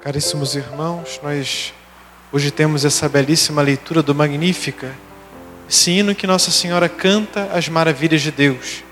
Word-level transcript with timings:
Caríssimos 0.00 0.54
irmãos, 0.54 1.18
nós 1.24 1.74
hoje 2.32 2.52
temos 2.52 2.84
essa 2.84 3.08
belíssima 3.08 3.60
leitura 3.60 4.00
do 4.00 4.14
Magnífica, 4.14 4.94
esse 5.68 5.90
hino 5.90 6.14
que 6.14 6.24
Nossa 6.24 6.52
Senhora 6.52 6.88
canta 6.88 7.50
as 7.52 7.68
maravilhas 7.68 8.22
de 8.22 8.30
Deus. 8.30 8.84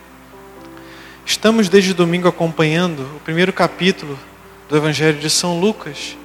Estamos 1.24 1.68
desde 1.68 1.94
domingo 1.94 2.26
acompanhando 2.26 3.02
o 3.16 3.20
primeiro 3.20 3.52
capítulo 3.52 4.18
do 4.68 4.76
Evangelho 4.76 5.20
de 5.20 5.30
São 5.30 5.60
Lucas. 5.60 6.16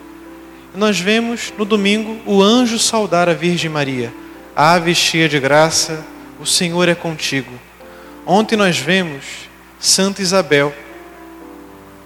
E 0.73 0.77
nós 0.79 0.99
vemos 0.99 1.53
no 1.55 1.63
domingo 1.63 2.19
o 2.25 2.41
anjo 2.41 2.79
saudar 2.79 3.29
a 3.29 3.35
Virgem 3.35 3.69
Maria. 3.69 4.11
Ave 4.55 4.95
cheia 4.95 5.29
de 5.29 5.39
graça, 5.39 6.03
o 6.39 6.45
Senhor 6.45 6.89
é 6.89 6.95
contigo. 6.95 7.51
Ontem 8.25 8.55
nós 8.55 8.79
vemos 8.79 9.47
Santa 9.79 10.23
Isabel 10.23 10.73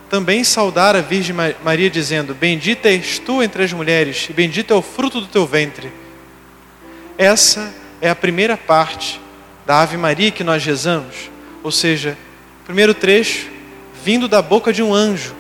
também 0.09 0.44
saudar 0.44 0.95
a 0.95 1.02
Virgem 1.02 1.36
Maria, 1.64 1.90
dizendo: 1.90 2.34
Bendita 2.34 2.90
és 2.90 3.20
tu 3.20 3.41
entre 3.41 3.63
as 3.63 3.73
mulheres, 3.73 4.27
e 4.30 4.34
bendito 4.34 4.73
é 4.73 4.76
o 4.76 4.82
fruto 4.82 5.20
do 5.20 5.27
teu 5.27 5.46
ventre. 5.46 5.91
Essa 7.18 7.73
é 8.02 8.10
a 8.10 8.16
primeira 8.16 8.58
parte 8.58 9.20
da 9.66 9.82
Ave 9.82 9.98
Maria 9.98 10.32
que 10.32 10.44
nós 10.44 10.63
rezamos, 10.63 11.30
ou 11.63 11.72
seja, 11.72 12.18
o 12.62 12.66
primeiro 12.66 12.94
trecho 12.94 13.49
vindo 14.04 14.27
da 14.27 14.41
boca 14.41 14.72
de 14.72 14.84
um 14.84 14.94
anjo. 14.94 15.36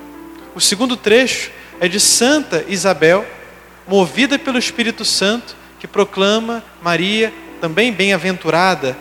O 0.55 0.61
segundo 0.61 0.97
trecho 0.97 1.51
é 1.79 1.87
de 1.87 1.99
Santa 1.99 2.65
Isabel, 2.67 3.25
movida 3.87 4.39
pelo 4.39 4.57
Espírito 4.57 5.05
Santo, 5.05 5.55
que 5.79 5.87
proclama 5.87 6.63
Maria 6.81 7.31
também 7.61 7.91
bem-aventurada 7.91 8.97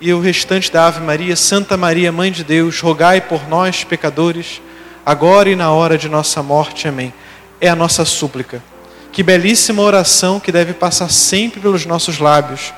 e 0.00 0.12
o 0.12 0.20
restante 0.20 0.70
da 0.70 0.86
Ave 0.86 1.00
Maria, 1.00 1.34
Santa 1.34 1.76
Maria, 1.76 2.12
Mãe 2.12 2.30
de 2.30 2.44
Deus, 2.44 2.80
rogai 2.80 3.20
por 3.20 3.48
nós, 3.48 3.82
pecadores, 3.82 4.62
agora 5.04 5.50
e 5.50 5.56
na 5.56 5.72
hora 5.72 5.98
de 5.98 6.08
nossa 6.08 6.42
morte. 6.42 6.86
Amém. 6.86 7.12
É 7.60 7.68
a 7.68 7.74
nossa 7.74 8.04
súplica. 8.04 8.62
Que 9.10 9.22
belíssima 9.22 9.82
oração 9.82 10.38
que 10.38 10.52
deve 10.52 10.72
passar 10.72 11.10
sempre 11.10 11.60
pelos 11.60 11.84
nossos 11.84 12.18
lábios, 12.18 12.72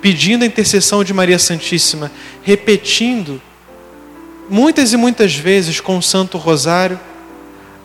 pedindo 0.00 0.42
a 0.42 0.46
intercessão 0.46 1.04
de 1.04 1.12
Maria 1.12 1.38
Santíssima, 1.38 2.10
repetindo 2.42 3.40
muitas 4.48 4.92
e 4.92 4.96
muitas 4.96 5.34
vezes 5.34 5.80
com 5.80 5.98
o 5.98 6.02
Santo 6.02 6.38
Rosário 6.38 6.98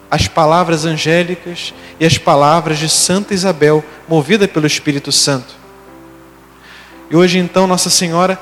as 0.09 0.27
palavras 0.27 0.85
angélicas 0.85 1.73
e 1.99 2.05
as 2.05 2.17
palavras 2.17 2.79
de 2.79 2.89
Santa 2.89 3.33
Isabel, 3.33 3.83
movida 4.07 4.47
pelo 4.47 4.65
Espírito 4.65 5.11
Santo. 5.11 5.53
E 7.11 7.15
hoje 7.15 7.37
então 7.37 7.67
Nossa 7.67 7.89
Senhora, 7.89 8.39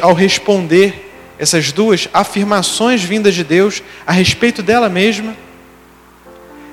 ao 0.00 0.12
responder 0.12 1.10
essas 1.38 1.72
duas 1.72 2.08
afirmações 2.12 3.02
vindas 3.02 3.34
de 3.34 3.42
Deus 3.42 3.82
a 4.06 4.12
respeito 4.12 4.62
dela 4.62 4.88
mesma, 4.88 5.34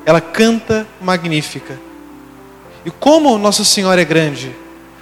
ela 0.05 0.19
canta 0.19 0.85
magnífica. 1.01 1.79
E 2.85 2.91
como 2.91 3.37
Nossa 3.37 3.63
Senhora 3.63 4.01
é 4.01 4.05
grande? 4.05 4.51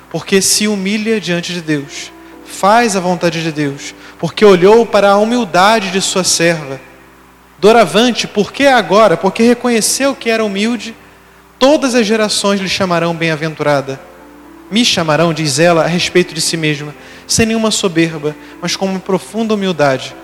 Porque 0.09 0.41
se 0.41 0.67
humilha 0.67 1.19
diante 1.19 1.53
de 1.53 1.61
Deus, 1.61 2.11
faz 2.45 2.95
a 2.95 2.99
vontade 2.99 3.43
de 3.43 3.51
Deus, 3.51 3.93
porque 4.17 4.45
olhou 4.45 4.85
para 4.85 5.11
a 5.11 5.17
humildade 5.17 5.91
de 5.91 6.01
sua 6.01 6.23
serva. 6.23 6.79
Doravante, 7.59 8.27
por 8.27 8.51
que 8.51 8.66
agora? 8.66 9.17
Porque 9.17 9.43
reconheceu 9.43 10.16
que 10.16 10.29
era 10.29 10.43
humilde, 10.43 10.95
todas 11.57 11.95
as 11.95 12.05
gerações 12.05 12.61
lhe 12.61 12.69
chamarão 12.69 13.16
bem-aventurada. 13.16 13.99
Me 14.69 14.83
chamarão, 14.83 15.33
diz 15.33 15.59
ela, 15.59 15.83
a 15.83 15.88
respeito 15.88 16.33
de 16.33 16.41
si 16.41 16.58
mesma, 16.58 16.94
sem 17.27 17.45
nenhuma 17.45 17.71
soberba, 17.71 18.35
mas 18.61 18.75
com 18.75 18.85
uma 18.85 18.99
profunda 18.99 19.53
humildade. 19.53 20.16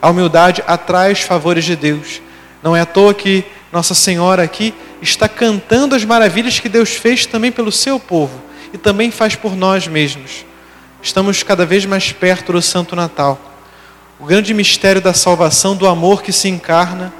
A 0.00 0.08
humildade 0.08 0.62
atrai 0.66 1.12
os 1.12 1.20
favores 1.20 1.64
de 1.64 1.76
Deus. 1.76 2.22
Não 2.62 2.74
é 2.74 2.80
à 2.80 2.86
toa 2.86 3.12
que 3.12 3.44
Nossa 3.70 3.94
Senhora 3.94 4.42
aqui 4.42 4.74
está 5.02 5.28
cantando 5.28 5.94
as 5.94 6.04
maravilhas 6.04 6.58
que 6.58 6.68
Deus 6.68 6.90
fez 6.90 7.26
também 7.26 7.52
pelo 7.52 7.70
seu 7.70 8.00
povo 8.00 8.40
e 8.72 8.78
também 8.78 9.10
faz 9.10 9.34
por 9.34 9.54
nós 9.54 9.86
mesmos. 9.86 10.44
Estamos 11.02 11.42
cada 11.42 11.66
vez 11.66 11.84
mais 11.84 12.12
perto 12.12 12.52
do 12.52 12.62
Santo 12.62 12.96
Natal. 12.96 13.38
O 14.18 14.24
grande 14.24 14.52
mistério 14.52 15.00
da 15.00 15.14
salvação, 15.14 15.74
do 15.74 15.86
amor 15.86 16.22
que 16.22 16.32
se 16.32 16.48
encarna 16.48 17.12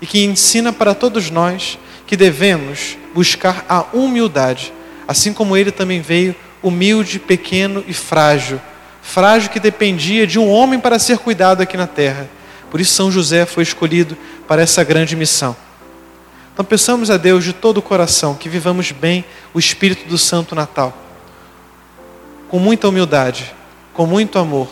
e 0.00 0.06
que 0.06 0.24
ensina 0.24 0.72
para 0.72 0.94
todos 0.94 1.30
nós 1.30 1.78
que 2.06 2.16
devemos 2.16 2.96
buscar 3.14 3.64
a 3.68 3.84
humildade 3.92 4.72
Assim 5.06 5.32
como 5.32 5.56
ele 5.56 5.70
também 5.70 6.00
veio 6.00 6.34
humilde, 6.62 7.18
pequeno 7.18 7.84
e 7.86 7.92
frágil. 7.92 8.60
Frágil 9.02 9.50
que 9.50 9.60
dependia 9.60 10.26
de 10.26 10.38
um 10.38 10.50
homem 10.50 10.80
para 10.80 10.98
ser 10.98 11.18
cuidado 11.18 11.60
aqui 11.60 11.76
na 11.76 11.86
terra. 11.86 12.28
Por 12.70 12.80
isso, 12.80 12.94
São 12.94 13.10
José 13.10 13.44
foi 13.46 13.62
escolhido 13.62 14.16
para 14.48 14.62
essa 14.62 14.82
grande 14.82 15.14
missão. 15.14 15.54
Então, 16.52 16.64
peçamos 16.64 17.10
a 17.10 17.16
Deus 17.16 17.44
de 17.44 17.52
todo 17.52 17.78
o 17.78 17.82
coração 17.82 18.34
que 18.34 18.48
vivamos 18.48 18.92
bem 18.92 19.24
o 19.52 19.58
Espírito 19.58 20.08
do 20.08 20.16
Santo 20.16 20.54
Natal, 20.54 20.96
com 22.48 22.58
muita 22.58 22.88
humildade, 22.88 23.52
com 23.92 24.06
muito 24.06 24.38
amor, 24.38 24.68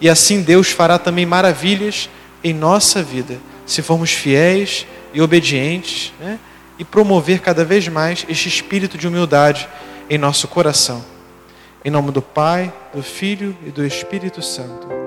e 0.00 0.08
assim 0.08 0.42
Deus 0.42 0.70
fará 0.70 0.98
também 0.98 1.24
maravilhas 1.24 2.10
em 2.42 2.52
nossa 2.52 3.02
vida, 3.02 3.38
se 3.64 3.80
formos 3.80 4.10
fiéis 4.10 4.86
e 5.12 5.22
obedientes. 5.22 6.12
Né? 6.20 6.38
E 6.78 6.84
promover 6.84 7.40
cada 7.40 7.64
vez 7.64 7.86
mais 7.88 8.24
este 8.28 8.48
espírito 8.48 8.98
de 8.98 9.06
humildade 9.06 9.68
em 10.08 10.18
nosso 10.18 10.48
coração. 10.48 11.04
Em 11.84 11.90
nome 11.90 12.10
do 12.10 12.22
Pai, 12.22 12.72
do 12.94 13.02
Filho 13.02 13.56
e 13.64 13.70
do 13.70 13.84
Espírito 13.84 14.42
Santo. 14.42 15.03